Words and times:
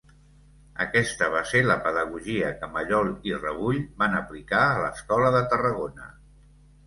Aquesta 0.83 1.25
va 1.33 1.41
ser 1.49 1.59
la 1.65 1.75
pedagogia 1.87 2.47
que 2.61 2.69
Mallol 2.77 3.11
i 3.31 3.35
Rebull 3.43 3.83
van 4.03 4.17
aplicar 4.21 4.63
a 4.69 4.81
l’escola 4.85 5.31
de 5.39 5.43
Tarragona. 5.53 6.09